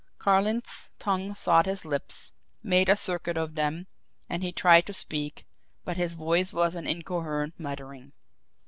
Carling's 0.17 0.89
tongue 0.97 1.35
sought 1.35 1.67
his 1.67 1.85
lips, 1.85 2.31
made 2.63 2.89
a 2.89 2.95
circuit 2.95 3.37
of 3.37 3.53
them 3.53 3.85
and 4.27 4.41
he 4.41 4.51
tried 4.51 4.87
to 4.87 4.93
speak, 4.95 5.45
but 5.85 5.95
his 5.95 6.15
voice 6.15 6.51
was 6.51 6.73
an 6.73 6.87
incoherent 6.87 7.53
muttering. 7.59 8.11